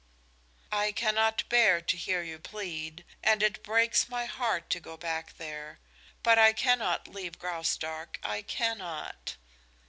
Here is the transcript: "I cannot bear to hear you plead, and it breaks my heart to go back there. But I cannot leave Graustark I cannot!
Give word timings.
"I 0.71 0.93
cannot 0.93 1.47
bear 1.47 1.79
to 1.79 1.95
hear 1.95 2.23
you 2.23 2.39
plead, 2.39 3.05
and 3.23 3.43
it 3.43 3.61
breaks 3.61 4.09
my 4.09 4.25
heart 4.25 4.67
to 4.71 4.79
go 4.79 4.97
back 4.97 5.37
there. 5.37 5.77
But 6.23 6.39
I 6.39 6.53
cannot 6.53 7.07
leave 7.07 7.37
Graustark 7.37 8.17
I 8.23 8.41
cannot! 8.41 9.35